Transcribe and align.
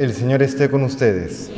El 0.00 0.14
Señor 0.14 0.42
esté 0.42 0.70
con 0.70 0.82
ustedes. 0.82 1.50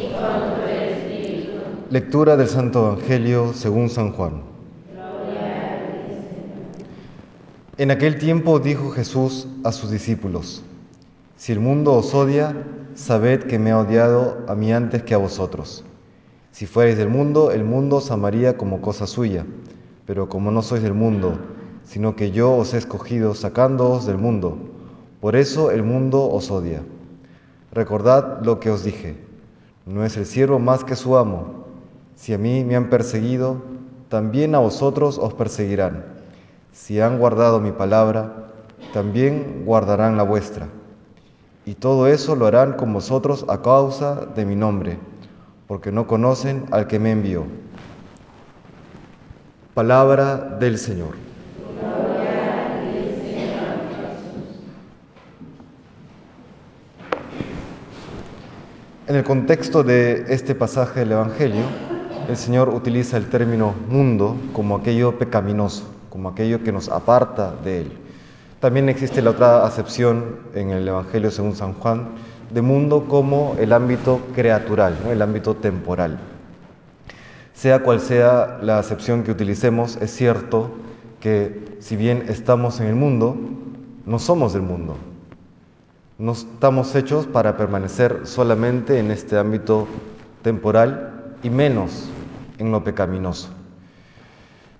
Lectura 1.90 2.36
del 2.36 2.48
Santo 2.48 2.88
Evangelio 2.88 3.52
según 3.54 3.88
San 3.88 4.10
Juan. 4.10 4.42
En 7.78 7.92
aquel 7.92 8.18
tiempo 8.18 8.58
dijo 8.58 8.90
Jesús 8.90 9.46
a 9.62 9.70
sus 9.70 9.92
discípulos, 9.92 10.64
Si 11.36 11.52
el 11.52 11.60
mundo 11.60 11.92
os 11.92 12.12
odia, 12.14 12.56
sabed 12.96 13.44
que 13.44 13.60
me 13.60 13.70
ha 13.70 13.78
odiado 13.78 14.44
a 14.48 14.56
mí 14.56 14.72
antes 14.72 15.04
que 15.04 15.14
a 15.14 15.18
vosotros. 15.18 15.84
Si 16.50 16.66
fuerais 16.66 16.98
del 16.98 17.10
mundo, 17.10 17.52
el 17.52 17.62
mundo 17.62 17.98
os 17.98 18.10
amaría 18.10 18.56
como 18.56 18.80
cosa 18.80 19.06
suya, 19.06 19.46
pero 20.04 20.28
como 20.28 20.50
no 20.50 20.62
sois 20.62 20.82
del 20.82 20.94
mundo, 20.94 21.38
sino 21.84 22.16
que 22.16 22.32
yo 22.32 22.56
os 22.56 22.74
he 22.74 22.78
escogido 22.78 23.36
sacándoos 23.36 24.04
del 24.04 24.18
mundo, 24.18 24.58
por 25.20 25.36
eso 25.36 25.70
el 25.70 25.84
mundo 25.84 26.28
os 26.28 26.50
odia. 26.50 26.82
Recordad 27.72 28.42
lo 28.42 28.60
que 28.60 28.70
os 28.70 28.84
dije, 28.84 29.16
no 29.86 30.04
es 30.04 30.18
el 30.18 30.26
siervo 30.26 30.58
más 30.58 30.84
que 30.84 30.94
su 30.94 31.16
amo. 31.16 31.64
Si 32.14 32.34
a 32.34 32.38
mí 32.38 32.64
me 32.64 32.76
han 32.76 32.90
perseguido, 32.90 33.62
también 34.10 34.54
a 34.54 34.58
vosotros 34.58 35.18
os 35.18 35.32
perseguirán. 35.32 36.04
Si 36.72 37.00
han 37.00 37.18
guardado 37.18 37.60
mi 37.60 37.72
palabra, 37.72 38.50
también 38.92 39.62
guardarán 39.64 40.18
la 40.18 40.22
vuestra. 40.22 40.68
Y 41.64 41.74
todo 41.74 42.08
eso 42.08 42.36
lo 42.36 42.46
harán 42.46 42.74
con 42.74 42.92
vosotros 42.92 43.46
a 43.48 43.62
causa 43.62 44.26
de 44.26 44.44
mi 44.44 44.54
nombre, 44.54 44.98
porque 45.66 45.90
no 45.90 46.06
conocen 46.06 46.66
al 46.72 46.86
que 46.86 46.98
me 46.98 47.12
envió. 47.12 47.44
Palabra 49.72 50.36
del 50.60 50.76
Señor. 50.76 51.31
En 59.12 59.18
el 59.18 59.24
contexto 59.24 59.82
de 59.82 60.24
este 60.30 60.54
pasaje 60.54 61.00
del 61.00 61.12
Evangelio, 61.12 61.64
el 62.30 62.36
Señor 62.38 62.70
utiliza 62.70 63.18
el 63.18 63.28
término 63.28 63.74
mundo 63.90 64.38
como 64.54 64.74
aquello 64.74 65.18
pecaminoso, 65.18 65.84
como 66.08 66.30
aquello 66.30 66.64
que 66.64 66.72
nos 66.72 66.88
aparta 66.88 67.54
de 67.62 67.82
Él. 67.82 67.92
También 68.58 68.88
existe 68.88 69.20
la 69.20 69.32
otra 69.32 69.66
acepción 69.66 70.38
en 70.54 70.70
el 70.70 70.88
Evangelio 70.88 71.30
según 71.30 71.54
San 71.54 71.74
Juan 71.74 72.12
de 72.54 72.62
mundo 72.62 73.04
como 73.06 73.54
el 73.60 73.74
ámbito 73.74 74.18
creatural, 74.34 74.96
el 75.10 75.20
ámbito 75.20 75.56
temporal. 75.56 76.18
Sea 77.52 77.82
cual 77.82 78.00
sea 78.00 78.60
la 78.62 78.78
acepción 78.78 79.24
que 79.24 79.32
utilicemos, 79.32 79.98
es 80.00 80.10
cierto 80.10 80.70
que 81.20 81.76
si 81.80 81.96
bien 81.96 82.24
estamos 82.28 82.80
en 82.80 82.86
el 82.86 82.94
mundo, 82.94 83.36
no 84.06 84.18
somos 84.18 84.54
del 84.54 84.62
mundo, 84.62 84.96
no 86.22 86.30
estamos 86.30 86.94
hechos 86.94 87.26
para 87.26 87.56
permanecer 87.56 88.20
solamente 88.28 89.00
en 89.00 89.10
este 89.10 89.36
ámbito 89.36 89.88
temporal 90.42 91.34
y 91.42 91.50
menos 91.50 92.08
en 92.58 92.70
lo 92.70 92.84
pecaminoso. 92.84 93.48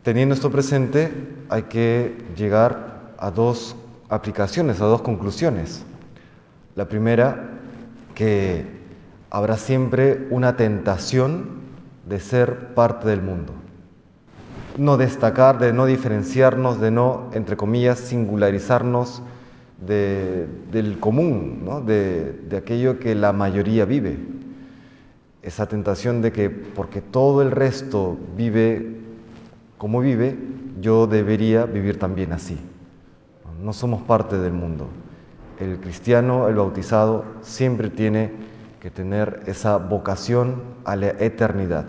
Teniendo 0.05 0.37
esto 0.37 0.53
presente, 0.53 1.13
hay 1.49 1.65
que 1.65 2.17
llegar 2.37 3.11
a 3.19 3.33
dos 3.33 3.75
aplicaciones, 4.09 4.81
a 4.81 4.85
dos 4.85 5.03
conclusiones. 5.03 5.83
La 6.77 6.87
primera, 6.87 7.51
que 8.15 8.65
habrá 9.29 9.57
siempre 9.57 10.29
una 10.31 10.57
tentación 10.57 11.61
de 12.09 12.21
ser 12.21 12.73
parte 12.75 13.09
del 13.09 13.21
mundo. 13.21 13.53
No 14.79 14.97
destacar, 14.97 15.59
de 15.59 15.73
no 15.73 15.87
diferenciarnos, 15.87 16.81
de 16.81 16.93
no, 16.93 17.31
entre 17.33 17.57
comillas, 17.57 17.99
singularizarnos 17.99 19.23
del 19.87 20.99
común, 21.01 21.65
de, 21.87 22.33
de 22.49 22.57
aquello 22.57 22.99
que 22.99 23.15
la 23.15 23.33
mayoría 23.33 23.85
vive. 23.85 24.19
Esa 25.43 25.67
tentación 25.67 26.23
de 26.23 26.33
que 26.33 26.51
porque 26.51 27.01
todo 27.01 27.43
el 27.43 27.51
resto 27.51 28.17
vive 28.37 29.03
como 29.83 29.99
vive, 29.99 30.39
yo 30.81 31.09
debería 31.09 31.65
vivir 31.65 31.99
también 31.99 32.33
así. 32.33 32.57
No 33.61 33.73
somos 33.73 34.01
parte 34.03 34.39
del 34.39 34.53
mundo. 34.53 34.87
El 35.59 35.81
cristiano, 35.81 36.47
el 36.47 36.55
bautizado, 36.55 37.25
siempre 37.41 37.91
tiene 37.91 38.31
que 38.81 38.93
tener 38.93 39.43
esa 39.47 39.79
vocación 39.79 40.63
a 40.85 40.95
la 40.95 41.09
eternidad. 41.09 41.87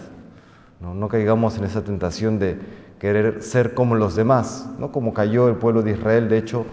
No, 0.80 0.96
no 0.96 1.08
caigamos 1.08 1.56
en 1.60 1.66
esa 1.66 1.84
tentación 1.84 2.40
de 2.40 2.58
querer 2.98 3.44
ser 3.44 3.76
como 3.76 3.94
los 3.94 4.16
demás, 4.16 4.68
¿no? 4.80 4.92
como 4.92 5.14
cayó 5.14 5.48
el 5.48 5.58
pueblo 5.58 5.84
de 5.84 5.92
Israel, 5.92 6.30
de 6.30 6.40
hecho, 6.40 6.66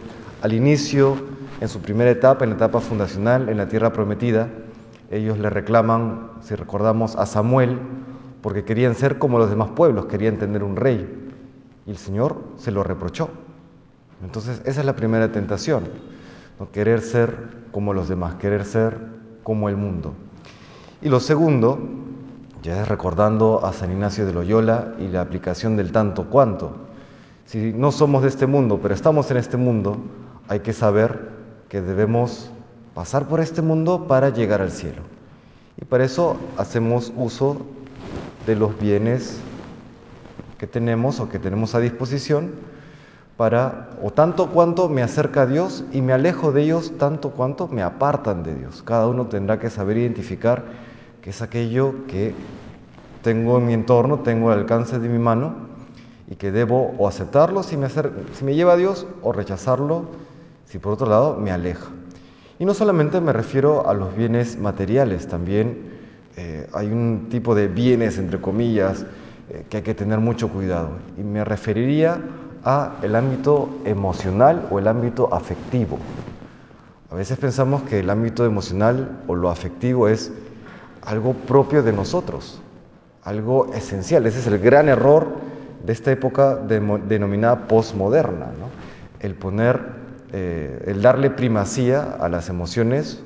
al 0.42 0.52
inicio, 0.52 1.16
en 1.60 1.68
su 1.68 1.80
primera 1.80 2.10
etapa, 2.10 2.44
en 2.44 2.50
la 2.50 2.56
etapa 2.56 2.80
fundacional, 2.80 3.48
en 3.48 3.56
la 3.56 3.68
tierra 3.68 3.92
prometida, 3.92 4.48
ellos 5.10 5.38
le 5.38 5.50
reclaman, 5.50 6.30
si 6.40 6.54
recordamos, 6.54 7.16
a 7.16 7.26
Samuel, 7.26 7.78
porque 8.42 8.64
querían 8.64 8.94
ser 8.94 9.18
como 9.18 9.38
los 9.38 9.50
demás 9.50 9.70
pueblos, 9.70 10.06
querían 10.06 10.38
tener 10.38 10.62
un 10.62 10.76
rey. 10.76 11.30
Y 11.86 11.90
el 11.90 11.98
Señor 11.98 12.42
se 12.56 12.70
lo 12.70 12.82
reprochó. 12.82 13.28
Entonces, 14.22 14.62
esa 14.64 14.80
es 14.80 14.86
la 14.86 14.96
primera 14.96 15.32
tentación, 15.32 15.84
¿no? 16.58 16.70
querer 16.70 17.00
ser 17.00 17.36
como 17.72 17.92
los 17.92 18.08
demás, 18.08 18.36
querer 18.36 18.64
ser 18.64 18.98
como 19.42 19.68
el 19.68 19.76
mundo. 19.76 20.14
Y 21.02 21.08
lo 21.08 21.20
segundo, 21.20 21.78
ya 22.62 22.82
es 22.82 22.88
recordando 22.88 23.64
a 23.64 23.72
San 23.72 23.90
Ignacio 23.90 24.26
de 24.26 24.32
Loyola 24.32 24.94
y 24.98 25.08
la 25.08 25.22
aplicación 25.22 25.76
del 25.76 25.92
tanto 25.92 26.26
cuanto. 26.28 26.76
Si 27.46 27.72
no 27.72 27.90
somos 27.90 28.22
de 28.22 28.28
este 28.28 28.46
mundo, 28.46 28.78
pero 28.82 28.94
estamos 28.94 29.30
en 29.30 29.38
este 29.38 29.56
mundo, 29.56 29.96
hay 30.50 30.60
que 30.60 30.72
saber 30.72 31.28
que 31.68 31.80
debemos 31.80 32.50
pasar 32.92 33.28
por 33.28 33.38
este 33.38 33.62
mundo 33.62 34.08
para 34.08 34.30
llegar 34.30 34.60
al 34.60 34.72
cielo. 34.72 35.02
Y 35.80 35.84
para 35.84 36.04
eso 36.04 36.38
hacemos 36.56 37.12
uso 37.14 37.58
de 38.48 38.56
los 38.56 38.76
bienes 38.80 39.38
que 40.58 40.66
tenemos 40.66 41.20
o 41.20 41.28
que 41.28 41.38
tenemos 41.38 41.76
a 41.76 41.78
disposición 41.78 42.50
para, 43.36 43.90
o 44.02 44.10
tanto 44.10 44.48
cuanto 44.48 44.88
me 44.88 45.04
acerca 45.04 45.42
a 45.42 45.46
Dios 45.46 45.84
y 45.92 46.02
me 46.02 46.12
alejo 46.12 46.50
de 46.50 46.62
ellos, 46.62 46.98
tanto 46.98 47.30
cuanto 47.30 47.68
me 47.68 47.84
apartan 47.84 48.42
de 48.42 48.56
Dios. 48.56 48.82
Cada 48.82 49.06
uno 49.06 49.26
tendrá 49.26 49.60
que 49.60 49.70
saber 49.70 49.98
identificar 49.98 50.64
que 51.22 51.30
es 51.30 51.42
aquello 51.42 51.94
que 52.08 52.34
tengo 53.22 53.58
en 53.58 53.66
mi 53.66 53.72
entorno, 53.72 54.18
tengo 54.18 54.50
al 54.50 54.58
alcance 54.58 54.98
de 54.98 55.08
mi 55.08 55.20
mano 55.20 55.54
y 56.28 56.34
que 56.34 56.50
debo 56.50 56.92
o 56.98 57.06
aceptarlo 57.06 57.62
si 57.62 57.76
me, 57.76 57.88
si 57.88 58.44
me 58.44 58.56
lleva 58.56 58.72
a 58.72 58.76
Dios 58.76 59.06
o 59.22 59.30
rechazarlo 59.30 60.06
si 60.70 60.78
por 60.78 60.92
otro 60.92 61.08
lado 61.08 61.36
me 61.36 61.50
aleja. 61.50 61.88
Y 62.58 62.64
no 62.64 62.74
solamente 62.74 63.20
me 63.20 63.32
refiero 63.32 63.88
a 63.88 63.94
los 63.94 64.14
bienes 64.16 64.56
materiales, 64.56 65.26
también 65.26 65.90
eh, 66.36 66.68
hay 66.72 66.86
un 66.86 67.26
tipo 67.28 67.54
de 67.54 67.66
bienes, 67.66 68.18
entre 68.18 68.40
comillas, 68.40 69.04
eh, 69.48 69.64
que 69.68 69.78
hay 69.78 69.82
que 69.82 69.94
tener 69.94 70.20
mucho 70.20 70.48
cuidado. 70.48 70.90
Y 71.18 71.22
me 71.22 71.44
referiría 71.44 72.20
a 72.64 72.98
el 73.02 73.16
ámbito 73.16 73.68
emocional 73.84 74.68
o 74.70 74.78
el 74.78 74.86
ámbito 74.86 75.34
afectivo. 75.34 75.98
A 77.10 77.16
veces 77.16 77.36
pensamos 77.38 77.82
que 77.82 77.98
el 77.98 78.10
ámbito 78.10 78.44
emocional 78.44 79.22
o 79.26 79.34
lo 79.34 79.50
afectivo 79.50 80.06
es 80.06 80.30
algo 81.02 81.32
propio 81.32 81.82
de 81.82 81.92
nosotros, 81.92 82.60
algo 83.24 83.72
esencial. 83.74 84.24
Ese 84.26 84.38
es 84.38 84.46
el 84.46 84.60
gran 84.60 84.88
error 84.88 85.26
de 85.84 85.92
esta 85.92 86.12
época 86.12 86.54
denominada 86.56 87.66
postmoderna, 87.66 88.50
el 89.18 89.34
poner 89.34 90.09
eh, 90.32 90.84
el 90.86 91.02
darle 91.02 91.30
primacía 91.30 92.02
a 92.02 92.28
las 92.28 92.48
emociones 92.48 93.22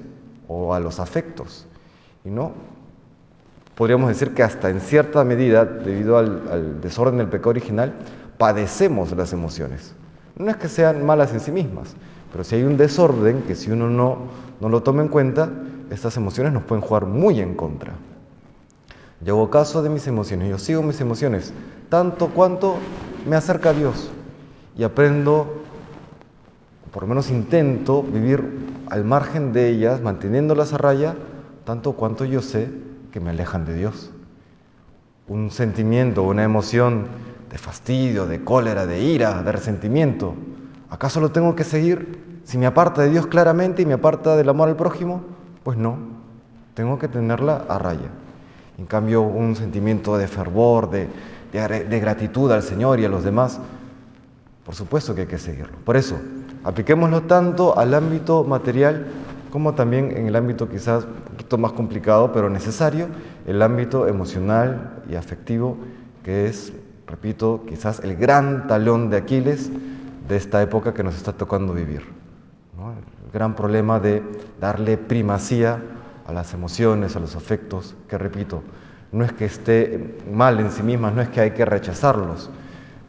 o 0.48 0.74
a 0.74 0.80
los 0.80 1.00
afectos. 1.00 1.66
Y 2.24 2.30
no, 2.30 2.52
podríamos 3.74 4.08
decir 4.08 4.34
que 4.34 4.42
hasta 4.42 4.70
en 4.70 4.80
cierta 4.80 5.22
medida, 5.24 5.64
debido 5.64 6.16
al, 6.16 6.80
desorden 6.80 7.18
del 7.18 7.28
pecado 7.28 7.50
original, 7.50 7.92
padecemos 8.38 9.12
las 9.12 9.32
emociones. 9.32 9.94
No 10.36 10.50
es 10.50 10.56
que 10.56 10.68
sean 10.68 11.04
malas 11.04 11.32
en 11.32 11.40
sí 11.40 11.52
mismas, 11.52 11.94
pero 12.32 12.42
si 12.42 12.56
hay 12.56 12.62
un 12.62 12.76
desorden 12.76 13.42
que 13.42 13.54
si 13.54 13.70
uno 13.70 13.90
no, 13.90 14.18
no 14.60 14.68
lo 14.68 14.82
toma 14.82 15.02
en 15.02 15.08
cuenta, 15.08 15.50
estas 15.90 16.16
emociones 16.16 16.52
nos 16.52 16.62
pueden 16.64 16.82
jugar 16.82 17.06
muy 17.06 17.40
en 17.40 17.54
contra. 17.54 17.92
Yo 19.20 19.34
hago 19.34 19.50
caso 19.50 19.82
de 19.82 19.90
mis 19.90 20.06
emociones, 20.06 20.50
yo 20.50 20.58
sigo 20.58 20.82
mis 20.82 21.00
emociones, 21.00 21.52
tanto 21.88 22.28
cuanto 22.28 22.76
me 23.28 23.36
acerca 23.36 23.70
a 23.70 23.72
Dios 23.72 24.10
y 24.76 24.82
aprendo 24.82 25.63
por 26.94 27.02
lo 27.02 27.08
menos 27.08 27.28
intento 27.28 28.04
vivir 28.04 28.86
al 28.88 29.04
margen 29.04 29.52
de 29.52 29.68
ellas, 29.68 30.00
manteniéndolas 30.00 30.72
a 30.72 30.78
raya, 30.78 31.16
tanto 31.64 31.94
cuanto 31.94 32.24
yo 32.24 32.40
sé 32.40 32.70
que 33.10 33.18
me 33.18 33.30
alejan 33.30 33.64
de 33.64 33.74
Dios. 33.74 34.12
Un 35.26 35.50
sentimiento, 35.50 36.22
una 36.22 36.44
emoción 36.44 37.08
de 37.50 37.58
fastidio, 37.58 38.26
de 38.26 38.44
cólera, 38.44 38.86
de 38.86 39.00
ira, 39.00 39.42
de 39.42 39.50
resentimiento, 39.50 40.36
¿acaso 40.88 41.20
lo 41.20 41.32
tengo 41.32 41.56
que 41.56 41.64
seguir 41.64 42.40
si 42.44 42.58
me 42.58 42.66
aparta 42.66 43.02
de 43.02 43.10
Dios 43.10 43.26
claramente 43.26 43.82
y 43.82 43.86
me 43.86 43.94
aparta 43.94 44.36
del 44.36 44.48
amor 44.48 44.68
al 44.68 44.76
prójimo? 44.76 45.24
Pues 45.64 45.76
no, 45.76 45.98
tengo 46.74 47.00
que 47.00 47.08
tenerla 47.08 47.64
a 47.68 47.76
raya. 47.76 48.10
En 48.78 48.86
cambio, 48.86 49.22
un 49.22 49.56
sentimiento 49.56 50.16
de 50.16 50.28
fervor, 50.28 50.90
de, 50.90 51.08
de 51.50 52.00
gratitud 52.00 52.52
al 52.52 52.62
Señor 52.62 53.00
y 53.00 53.04
a 53.04 53.08
los 53.08 53.24
demás, 53.24 53.58
por 54.64 54.76
supuesto 54.76 55.12
que 55.16 55.22
hay 55.22 55.26
que 55.26 55.38
seguirlo. 55.38 55.76
Por 55.84 55.96
eso, 55.96 56.20
Apliquémoslo 56.64 57.22
tanto 57.22 57.78
al 57.78 57.92
ámbito 57.92 58.42
material 58.44 59.06
como 59.54 59.74
también 59.74 60.16
en 60.16 60.26
el 60.26 60.34
ámbito 60.34 60.68
quizás 60.68 61.04
un 61.04 61.12
poquito 61.30 61.58
más 61.58 61.72
complicado, 61.72 62.32
pero 62.32 62.50
necesario, 62.50 63.06
el 63.46 63.62
ámbito 63.62 64.08
emocional 64.08 65.04
y 65.08 65.14
afectivo, 65.14 65.76
que 66.24 66.48
es, 66.48 66.72
repito, 67.06 67.62
quizás 67.68 68.00
el 68.00 68.16
gran 68.16 68.66
talón 68.66 69.10
de 69.10 69.18
Aquiles 69.18 69.70
de 70.26 70.36
esta 70.36 70.60
época 70.60 70.92
que 70.92 71.04
nos 71.04 71.14
está 71.14 71.32
tocando 71.32 71.72
vivir. 71.72 72.02
El 73.24 73.32
gran 73.32 73.54
problema 73.54 74.00
de 74.00 74.24
darle 74.60 74.96
primacía 74.96 75.80
a 76.26 76.32
las 76.32 76.52
emociones, 76.52 77.14
a 77.14 77.20
los 77.20 77.36
afectos, 77.36 77.94
que 78.08 78.18
repito, 78.18 78.62
no 79.12 79.24
es 79.24 79.32
que 79.32 79.44
esté 79.44 80.18
mal 80.32 80.58
en 80.58 80.72
sí 80.72 80.82
mismas, 80.82 81.14
no 81.14 81.22
es 81.22 81.28
que 81.28 81.40
hay 81.40 81.50
que 81.52 81.64
rechazarlos, 81.64 82.50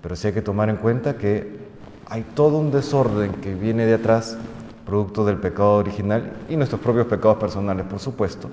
pero 0.03 0.15
sí 0.15 0.27
hay 0.27 0.33
que 0.33 0.43
tomar 0.43 0.69
en 0.69 0.75
cuenta 0.75 1.17
que 1.17 1.64
hay 2.07 2.23
todo 2.35 2.57
un 2.57 2.71
desorden 2.71 3.33
que 3.33 3.53
viene 3.53 3.85
de 3.85 3.95
atrás, 3.95 4.37
producto 4.85 5.25
del 5.25 5.37
pecado 5.37 5.75
original 5.75 6.33
y 6.49 6.55
nuestros 6.55 6.81
propios 6.81 7.07
pecados 7.07 7.37
personales, 7.37 7.85
por 7.87 7.99
supuesto, 7.99 8.49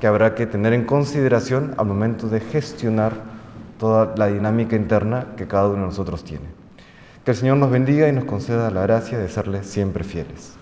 que 0.00 0.06
habrá 0.06 0.34
que 0.34 0.46
tener 0.46 0.72
en 0.72 0.84
consideración 0.84 1.74
al 1.78 1.86
momento 1.86 2.28
de 2.28 2.40
gestionar 2.40 3.12
toda 3.78 4.14
la 4.16 4.28
dinámica 4.28 4.76
interna 4.76 5.26
que 5.36 5.46
cada 5.46 5.68
uno 5.68 5.80
de 5.80 5.86
nosotros 5.86 6.24
tiene. 6.24 6.46
Que 7.24 7.32
el 7.32 7.36
Señor 7.36 7.56
nos 7.56 7.70
bendiga 7.70 8.08
y 8.08 8.12
nos 8.12 8.24
conceda 8.24 8.70
la 8.70 8.82
gracia 8.82 9.18
de 9.18 9.28
serle 9.28 9.64
siempre 9.64 10.04
fieles. 10.04 10.56